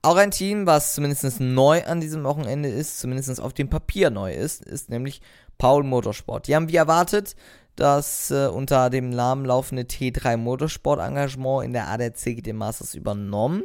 [0.01, 4.33] Auch ein Team, was zumindest neu an diesem Wochenende ist, zumindest auf dem Papier neu
[4.33, 5.21] ist, ist nämlich
[5.57, 6.47] Paul Motorsport.
[6.47, 7.35] Die haben wie erwartet
[7.77, 13.63] das äh, unter dem Namen laufende T3 Motorsport Engagement in der ADAC GT Masters übernommen.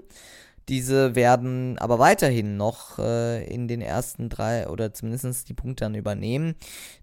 [0.68, 5.96] Diese werden aber weiterhin noch äh, in den ersten drei oder zumindest die Punkte dann
[5.96, 6.54] übernehmen.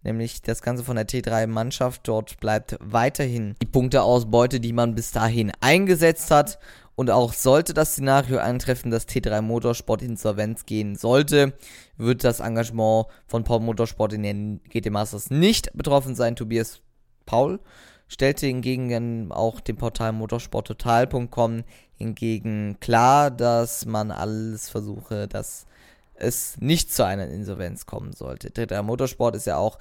[0.03, 2.07] Nämlich das Ganze von der T3-Mannschaft.
[2.07, 6.57] Dort bleibt weiterhin die Punkteausbeute, die man bis dahin eingesetzt hat.
[6.99, 11.53] Und auch sollte das Szenario eintreffen, dass T3 Motorsport insolvenz gehen sollte,
[11.95, 16.35] wird das Engagement von Paul Motorsport in den GT Masters nicht betroffen sein.
[16.35, 16.81] Tobias
[17.25, 17.61] Paul
[18.09, 25.67] stellte hingegen auch dem Portal motorsporttotal.com hingegen klar, dass man alles versuche, dass
[26.15, 28.49] es nicht zu einer Insolvenz kommen sollte.
[28.49, 29.79] T3 Motorsport ist ja auch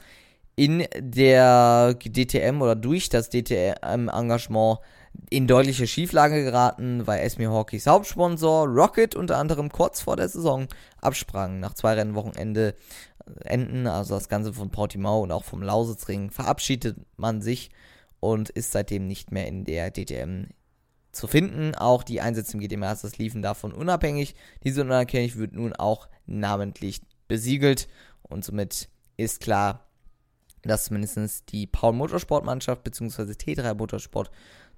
[0.55, 4.79] in der DTM oder durch das DTM-Engagement
[5.31, 10.69] in deutliche Schieflage geraten, weil Esme Hawkeys Hauptsponsor Rocket unter anderem kurz vor der Saison
[11.01, 11.61] absprang.
[11.61, 12.75] Nach zwei Rennwochenende
[13.27, 17.71] äh, enden, also das Ganze von Portimao und auch vom Lausitzring, verabschiedet man sich
[18.21, 20.47] und ist seitdem nicht mehr in der DTM
[21.13, 21.75] zu finden.
[21.75, 24.35] Auch die Einsätze im GT Masters liefen davon unabhängig.
[24.65, 27.89] Diese Unabhängigkeit wird nun auch namentlich besiegelt
[28.23, 29.89] und somit ist klar,
[30.63, 33.33] dass zumindest die Paul Motorsport Mannschaft bzw.
[33.33, 34.31] T3 Motorsport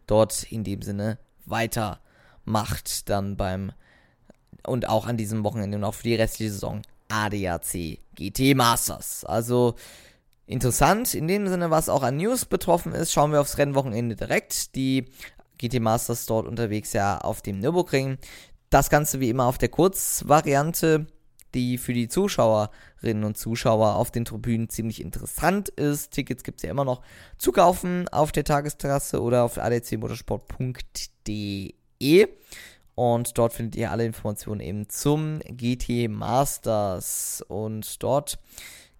[0.06, 3.72] dort in dem Sinne weitermacht dann beim
[4.66, 9.24] und auch an diesem Wochenende und auch für die restliche Saison ADAC GT Masters.
[9.24, 9.74] Also
[10.46, 13.12] interessant in dem Sinne, was auch an News betroffen ist.
[13.12, 14.74] Schauen wir aufs Rennwochenende direkt.
[14.74, 15.06] Die
[15.58, 18.18] GT Masters dort unterwegs ja auf dem Nürburgring.
[18.68, 21.06] Das Ganze wie immer auf der Kurzvariante
[21.54, 26.10] die für die Zuschauerinnen und Zuschauer auf den Tribünen ziemlich interessant ist.
[26.12, 27.02] Tickets gibt es ja immer noch
[27.38, 32.28] zu kaufen auf der Tagestrasse oder auf adcmotorsport.de.
[32.94, 37.42] Und dort findet ihr alle Informationen eben zum GT Masters.
[37.48, 38.38] Und dort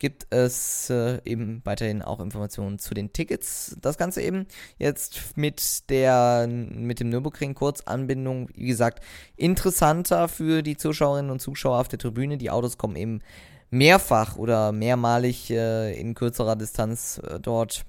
[0.01, 3.77] gibt es äh, eben weiterhin auch Informationen zu den Tickets.
[3.81, 4.47] Das Ganze eben
[4.79, 9.05] jetzt mit der mit dem Nürburgring Kurzanbindung, wie gesagt,
[9.37, 12.39] interessanter für die Zuschauerinnen und Zuschauer auf der Tribüne.
[12.39, 13.21] Die Autos kommen eben
[13.71, 17.85] mehrfach oder mehrmalig äh, in kürzerer Distanz äh, dort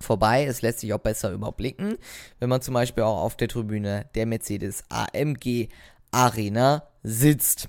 [0.00, 0.46] vorbei.
[0.46, 1.98] Es lässt sich auch besser überblicken,
[2.40, 5.68] wenn man zum Beispiel auch auf der Tribüne der Mercedes AMG
[6.10, 7.68] Arena sitzt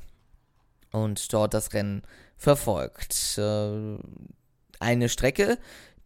[0.91, 2.01] und dort das Rennen
[2.37, 3.37] verfolgt.
[3.37, 3.97] Äh,
[4.79, 5.57] eine Strecke,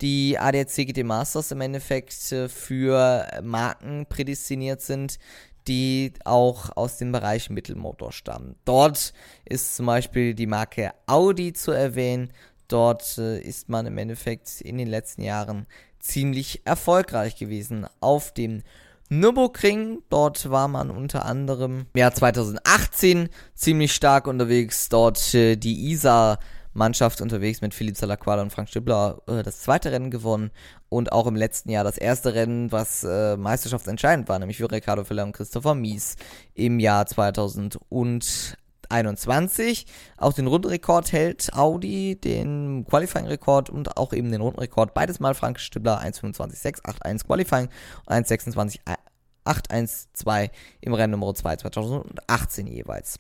[0.02, 5.20] die ADAC GT Masters im Endeffekt äh, für Marken prädestiniert sind,
[5.68, 8.56] die auch aus dem Bereich Mittelmotor stammen.
[8.66, 9.14] Dort
[9.46, 12.34] ist zum Beispiel die Marke Audi zu erwähnen.
[12.68, 15.68] Dort äh, ist man im Endeffekt in den letzten Jahren
[16.00, 18.64] ziemlich erfolgreich gewesen auf dem
[19.12, 20.02] Nürburgring.
[20.10, 24.90] Dort war man unter anderem im Jahr 2018 ziemlich stark unterwegs.
[24.90, 26.40] Dort äh, die ISA
[26.74, 30.52] Mannschaft unterwegs mit Philipp Salaquala und Frank Stibler äh, das zweite Rennen gewonnen
[30.88, 35.04] und auch im letzten Jahr das erste Rennen, was äh, meisterschaftsentscheidend war, nämlich für Ricardo
[35.04, 36.16] Filler und Christopher Mies
[36.54, 38.56] im Jahr 2018.
[38.92, 39.86] 21.
[40.18, 44.94] Auch den Rundenrekord hält Audi, den Qualifying-Rekord und auch eben den Rundenrekord.
[44.94, 47.70] Beides mal Frank Stibler 1.25.681 Qualifying
[48.06, 50.50] und 1.26.812
[50.82, 53.20] im Rennen Nummer 2 2018 jeweils.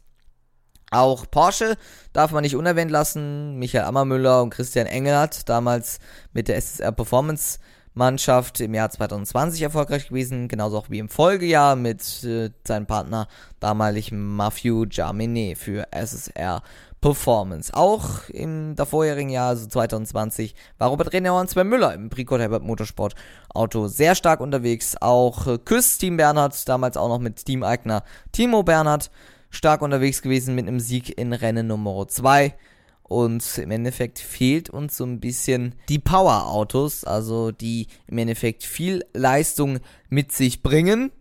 [0.93, 1.77] Auch Porsche
[2.11, 3.57] darf man nicht unerwähnt lassen.
[3.57, 5.99] Michael Ammermüller und Christian Engelhardt, damals
[6.33, 7.59] mit der SSR Performance
[7.93, 13.27] Mannschaft im Jahr 2020 erfolgreich gewesen, genauso auch wie im Folgejahr mit äh, seinem Partner
[13.59, 16.63] damalig Matthew Jamine für SSR
[17.01, 17.73] Performance.
[17.73, 22.63] Auch im vorherigen Jahr, also 2020, war Robert Renauer und Sven Müller im Pricot Herbert
[22.63, 23.15] Motorsport
[23.53, 24.95] Auto sehr stark unterwegs.
[25.01, 29.11] Auch äh, Küss Team Bernhard, damals auch noch mit Team-Eigner Timo Bernhard,
[29.49, 32.53] stark unterwegs gewesen mit einem Sieg in Rennen Nummer 2
[33.11, 39.03] Und im Endeffekt fehlt uns so ein bisschen die Power-Autos, also die im Endeffekt viel
[39.11, 41.11] Leistung mit sich bringen.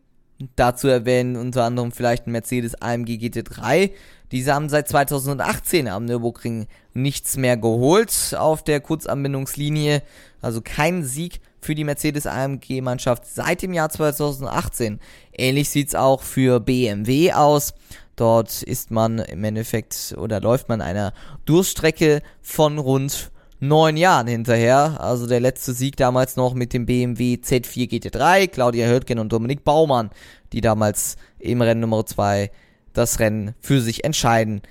[0.54, 3.90] Dazu erwähnen unter anderem vielleicht ein Mercedes AMG GT3.
[4.32, 10.02] Diese haben seit 2018 am Nürburgring nichts mehr geholt auf der Kurzanbindungslinie.
[10.40, 15.00] Also kein Sieg für die Mercedes AMG Mannschaft seit dem Jahr 2018.
[15.32, 17.74] Ähnlich sieht's auch für BMW aus.
[18.16, 21.12] Dort ist man im Endeffekt oder läuft man einer
[21.44, 25.00] Durststrecke von rund neun Jahren hinterher.
[25.00, 29.64] Also der letzte Sieg damals noch mit dem BMW Z4 GT3, Claudia Hürtgen und Dominik
[29.64, 30.10] Baumann,
[30.52, 32.50] die damals im Rennen Nummer 2
[32.92, 34.62] das Rennen für sich entscheiden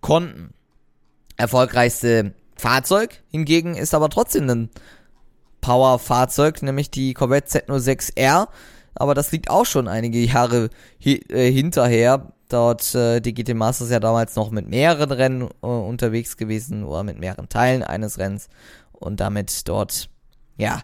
[0.00, 0.52] konnten.
[1.36, 4.70] Erfolgreichste Fahrzeug hingegen ist aber trotzdem ein
[5.60, 8.48] Power-Fahrzeug, nämlich die Corvette Z06R.
[8.94, 10.70] Aber das liegt auch schon einige Jahre
[11.02, 12.32] hi äh, hinterher.
[12.48, 17.04] Dort äh, die GT Masters ja damals noch mit mehreren Rennen äh, unterwegs gewesen oder
[17.04, 18.48] mit mehreren Teilen eines Rennens
[18.92, 20.08] und damit dort
[20.56, 20.82] ja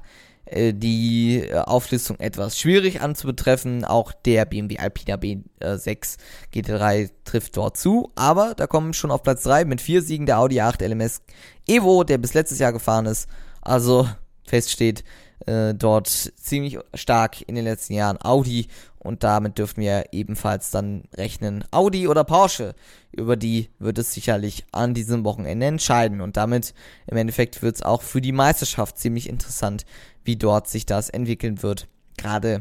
[0.55, 3.85] die äh, Auflistung etwas schwierig anzubetreffen.
[3.85, 6.17] Auch der BMW Alpina B6
[6.55, 10.39] GT3 trifft dort zu, aber da kommen schon auf Platz 3 mit vier Siegen der
[10.39, 11.23] Audi 8 LMS
[11.67, 13.29] Evo, der bis letztes Jahr gefahren ist.
[13.63, 14.09] Also
[14.47, 15.05] feststeht,
[15.47, 18.69] äh, dort ziemlich stark in den letzten Jahren Audi
[19.05, 22.75] und damit dürfen wir ebenfalls dann rechnen Audi oder Porsche.
[23.13, 26.75] Über die wird es sicherlich an diesem Wochenende entscheiden und damit
[27.07, 29.85] im Endeffekt wird es auch für die Meisterschaft ziemlich interessant,
[30.25, 31.87] wie dort sich das entwickeln wird.
[32.17, 32.61] Gerade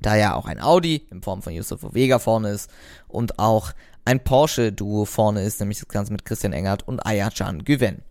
[0.00, 2.70] da ja auch ein Audi in Form von Yusuf Vega vorne ist
[3.08, 3.72] und auch
[4.04, 8.02] ein Porsche-Duo vorne ist, nämlich das Ganze mit Christian Engert und Ayachan Güven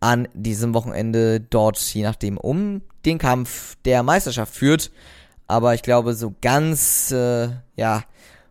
[0.00, 4.90] an diesem Wochenende dort, je nachdem, um den Kampf der Meisterschaft führt.
[5.50, 8.04] Aber ich glaube, so ganz, äh, ja,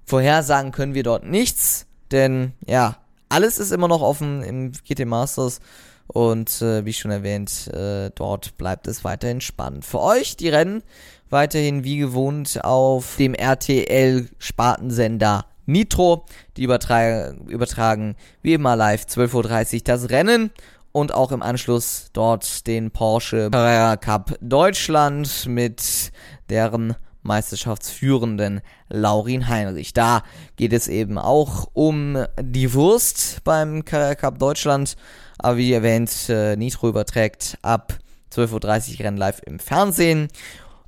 [0.03, 2.97] vorhersagen können wir dort nichts, denn ja,
[3.29, 5.61] alles ist immer noch offen im GT Masters
[6.07, 9.85] und äh, wie schon erwähnt, äh, dort bleibt es weiterhin spannend.
[9.85, 10.83] Für euch die Rennen
[11.29, 16.25] weiterhin wie gewohnt auf dem RTL Spartensender Nitro.
[16.57, 20.51] Die übertragen, übertragen wie immer live 12.30 Uhr das Rennen
[20.91, 26.11] und auch im Anschluss dort den Porsche Carrera Cup Deutschland mit
[26.49, 29.93] deren Meisterschaftsführenden Laurin Heinrich.
[29.93, 30.23] Da
[30.55, 34.95] geht es eben auch um die Wurst beim Carrera Cup Deutschland.
[35.37, 37.97] Aber wie erwähnt, äh, Nitro überträgt ab
[38.33, 40.27] 12.30 Uhr Rennen live im Fernsehen,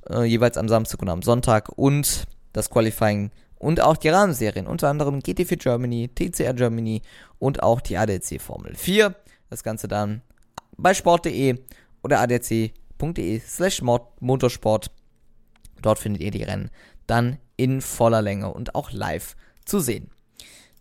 [0.08, 4.88] äh, jeweils am Samstag und am Sonntag und das Qualifying und auch die Rahmenserien, unter
[4.88, 7.02] anderem GT4 Germany, TCR Germany
[7.38, 9.14] und auch die ADC Formel 4.
[9.50, 10.22] Das Ganze dann
[10.76, 11.58] bei sport.de
[12.02, 13.82] oder adc.de slash
[14.20, 14.90] motorsport.
[15.82, 16.70] Dort findet ihr die Rennen
[17.06, 20.10] dann in voller Länge und auch live zu sehen.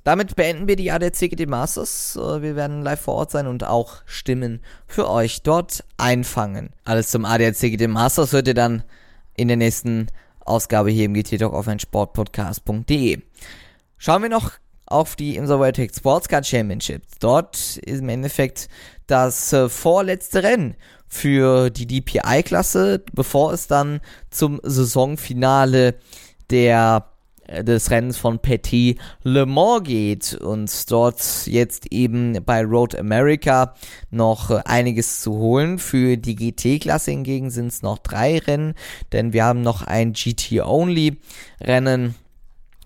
[0.04, 2.16] Damit beenden wir die ADC GT Masters.
[2.16, 6.72] Äh, wir werden live vor Ort sein und auch Stimmen für euch dort einfangen.
[6.86, 8.84] Alles zum ADAC GT Masters hört ihr dann
[9.36, 10.08] in der nächsten
[10.40, 13.22] Ausgabe hier im GT Talk auf ein Sportpodcast.de.
[13.98, 14.54] Schauen wir noch
[14.88, 17.04] auf die Insolventec Sportscar Championship.
[17.20, 18.68] Dort ist im Endeffekt
[19.06, 20.76] das äh, vorletzte Rennen
[21.12, 24.00] für die DPI-Klasse, bevor es dann
[24.30, 25.96] zum Saisonfinale
[26.50, 27.06] der
[27.48, 33.76] äh, des Rennens von Petit Le Mans geht und dort jetzt eben bei Road America
[34.10, 35.80] noch äh, einiges zu holen.
[35.80, 38.74] Für die GT-Klasse hingegen sind es noch drei Rennen,
[39.12, 42.16] denn wir haben noch ein GT-Only-Rennen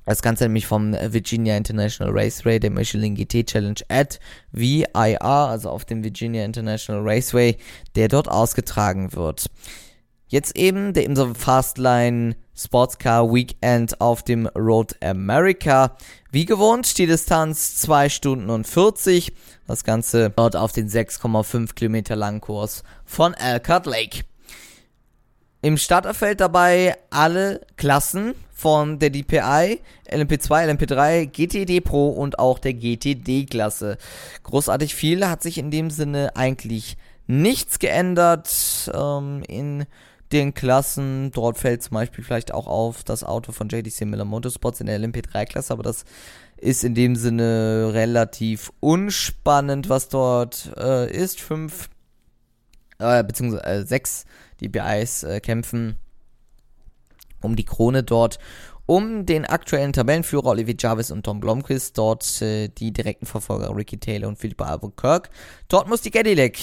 [0.06, 4.20] das Ganze nämlich vom Virginia International Raceway, der Michelin GT Challenge at
[4.52, 7.58] VIR, also auf dem Virginia International Raceway,
[7.96, 9.48] der dort ausgetragen wird.
[10.28, 15.98] Jetzt eben der Imsa Fastline Sportscar Weekend auf dem Road America.
[16.32, 19.34] Wie gewohnt, die Distanz 2 Stunden und 40.
[19.68, 24.24] Das Ganze dort auf den 6,5 Kilometer langen Kurs von Elkhart Lake.
[25.62, 32.74] Im Starterfeld dabei alle Klassen von der DPI, LMP2, LMP3, GTD Pro und auch der
[32.74, 33.98] GTD-Klasse.
[34.44, 36.98] Großartig viel hat sich in dem Sinne eigentlich
[37.28, 39.86] nichts geändert ähm, in
[40.32, 41.32] den Klassen.
[41.32, 45.02] Dort fällt zum Beispiel vielleicht auch auf das Auto von JDC Miller Motorsports in der
[45.02, 46.06] LMP3-Klasse, aber das
[46.56, 51.42] ist in dem Sinne relativ unspannend, was dort äh, ist.
[51.42, 51.90] Fünf,
[53.00, 54.26] äh, beziehungsweise äh, sechs
[54.62, 55.98] die BIs äh, kämpfen
[57.46, 58.40] um die Krone dort,
[58.86, 63.98] um den aktuellen Tabellenführer Olivier Jarvis und Tom Blomqvist, dort äh, die direkten Verfolger Ricky
[63.98, 65.30] Taylor und Philippa Albuquerque.
[65.68, 66.58] Dort muss die Cadillac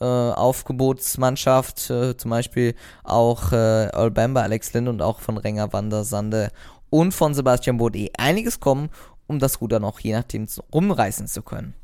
[0.00, 2.74] äh, Aufgebotsmannschaft, äh, zum Beispiel
[3.04, 6.50] auch äh, Earl Bamber, Alex Lind und auch von Renger Wander Sande
[6.90, 8.90] und von Sebastian Bode einiges kommen,
[9.26, 11.74] um das Ruder noch je nachdem rumreißen zu können.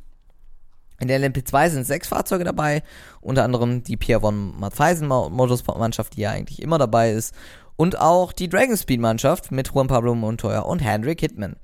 [1.01, 2.85] In der LMP2 sind sechs Fahrzeuge dabei,
[3.21, 7.35] unter anderem die Pierre von Matthiesen Motorsport-Mannschaft, die ja eigentlich immer dabei ist,
[7.77, 11.57] und auch die Dragon Speed-Mannschaft mit Juan Pablo Montoya und Hendrik Hitman,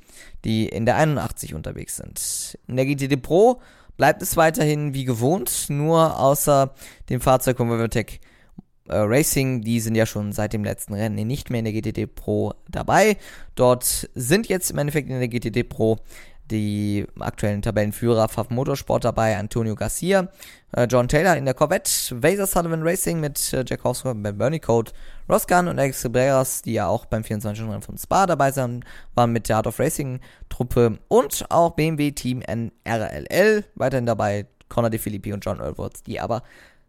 [0.45, 2.59] die in der 81 unterwegs sind.
[2.67, 3.61] In der GTD Pro
[3.97, 6.75] bleibt es weiterhin wie gewohnt, nur außer
[7.11, 8.21] dem Fahrzeug von Webertech
[8.89, 12.07] äh, Racing, die sind ja schon seit dem letzten Rennen nicht mehr in der GTD
[12.07, 13.19] Pro dabei.
[13.55, 15.99] Dort sind jetzt im Endeffekt in der GTD Pro
[16.51, 20.29] die aktuellen Tabellenführer Pfaff Motorsport dabei, Antonio Garcia,
[20.73, 21.91] äh, John Taylor in der Corvette,
[22.23, 24.93] Vaser Sullivan Racing mit äh, Jack Ben Bernie Code,
[25.27, 28.85] Gunn und Alex Cabreras, die ja auch beim 24-Stunden-Rennen von Spa dabei sind,
[29.15, 34.91] waren mit der Art of Racing Truppe und auch BMW Team NRLL weiterhin dabei, Conor
[34.91, 36.43] De Filippi und John Earlworth, die aber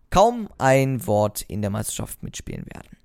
[0.09, 2.98] kaum ein Wort in der Meisterschaft mitspielen werden.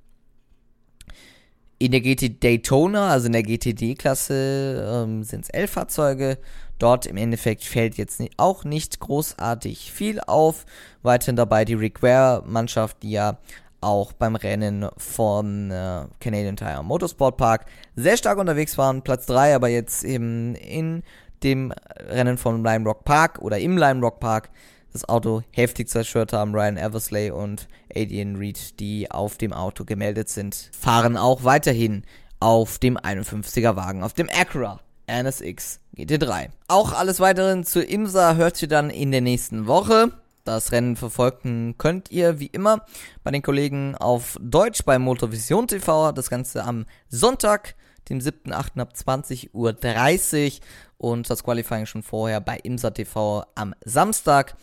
[1.78, 6.38] In der GT Daytona, also in der GTD-Klasse, ähm, sind es elf Fahrzeuge.
[6.78, 10.66] Dort im Endeffekt fällt jetzt auch nicht großartig viel auf.
[11.02, 13.38] Weiterhin dabei die Rick Ware-Mannschaft, die ja
[13.80, 17.66] auch beim Rennen von äh, Canadian Tire Motorsport Park
[17.96, 19.02] sehr stark unterwegs waren.
[19.02, 21.02] Platz 3, aber jetzt eben in
[21.42, 21.72] dem
[22.08, 24.50] Rennen von Lime Rock Park oder im Lime Rock Park
[24.94, 26.54] das Auto heftig zerstört haben.
[26.54, 32.04] Ryan Eversley und Adrian Reed, die auf dem Auto gemeldet sind, fahren auch weiterhin
[32.38, 36.50] auf dem 51er Wagen, auf dem Acura NSX GT3.
[36.68, 40.12] Auch alles weitere zu IMSA hört ihr dann in der nächsten Woche.
[40.44, 42.84] Das Rennen verfolgen könnt ihr wie immer
[43.24, 46.12] bei den Kollegen auf Deutsch bei Motorvision TV.
[46.12, 47.74] Das Ganze am Sonntag,
[48.08, 48.80] dem 7.8.
[48.80, 50.60] ab 20.30 Uhr
[50.98, 54.54] und das Qualifying schon vorher bei IMSA TV am Samstag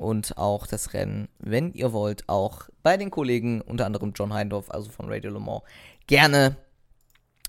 [0.00, 4.70] und auch das Rennen, wenn ihr wollt, auch bei den Kollegen, unter anderem John Heindorf,
[4.70, 5.60] also von Radio Le Mans,
[6.06, 6.56] gerne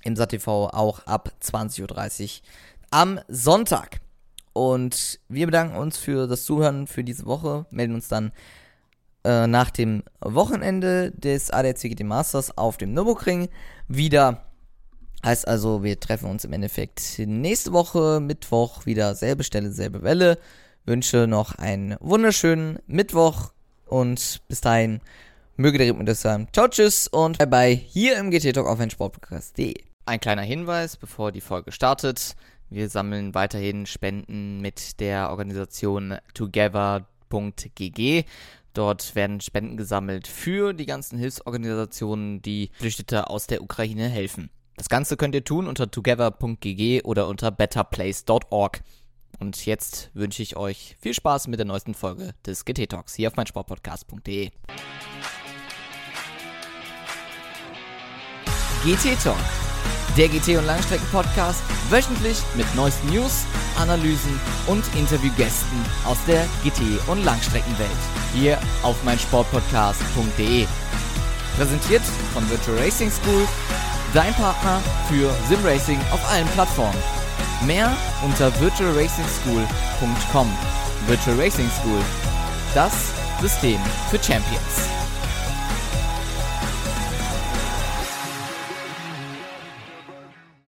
[0.04, 2.48] im SATV auch ab 20.30 Uhr
[2.92, 4.02] am Sonntag.
[4.52, 8.34] Und wir bedanken uns für das Zuhören für diese Woche, melden uns dann
[9.24, 13.48] äh, nach dem Wochenende des ADAC GT Masters auf dem Nürburgring
[13.88, 14.44] wieder.
[15.26, 20.38] Heißt also, wir treffen uns im Endeffekt nächste Woche, Mittwoch, wieder selbe Stelle, selbe Welle
[20.86, 23.52] wünsche noch einen wunderschönen Mittwoch
[23.86, 25.02] und bis dahin
[25.56, 26.48] möge der Rhythmus sein.
[26.54, 29.76] Ciao, tschüss und bye bye hier im GT Talk auf Sportpodcast.de.
[30.06, 32.36] Ein kleiner Hinweis, bevor die Folge startet.
[32.70, 38.24] Wir sammeln weiterhin Spenden mit der Organisation together.gg.
[38.74, 44.50] Dort werden Spenden gesammelt für die ganzen Hilfsorganisationen, die Flüchtete aus der Ukraine helfen.
[44.78, 48.82] Das Ganze könnt ihr tun unter together.gg oder unter betterplace.org.
[49.40, 53.28] Und jetzt wünsche ich euch viel Spaß mit der neuesten Folge des GT Talks hier
[53.28, 54.52] auf meinsportpodcast.de.
[58.84, 59.38] GT Talk,
[60.18, 61.62] der GT- und Langstrecken-Podcast,
[61.92, 63.46] wöchentlich mit neuesten News,
[63.78, 67.90] Analysen und Interviewgästen aus der GT- und Langstreckenwelt.
[68.34, 70.66] Hier auf meinsportpodcast.de.
[71.58, 72.04] Präsentiert
[72.34, 73.48] von Virtual Racing School,
[74.14, 77.21] dein Partner für Simracing auf allen Plattformen.
[77.66, 77.92] Mehr
[78.24, 80.48] unter virtualracingschool.com.
[81.08, 82.02] Virtual Racing School.
[82.74, 85.01] Das System für Champions.